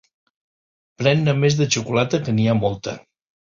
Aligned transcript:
Pren-ne 1.01 1.35
més, 1.43 1.59
de 1.61 1.69
xocolata, 1.77 2.23
que 2.25 2.37
n'hi 2.39 2.49
ha 2.55 2.59
molta. 2.65 2.99